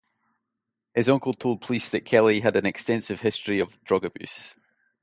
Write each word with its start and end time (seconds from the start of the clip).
His 0.95 1.07
uncle 1.09 1.35
told 1.35 1.61
police 1.61 1.87
that 1.89 2.05
Kelly 2.05 2.39
had 2.39 2.55
an 2.55 2.65
extensive 2.65 3.21
history 3.21 3.59
of 3.59 3.79
drug 3.83 4.03
abuse. 4.03 4.55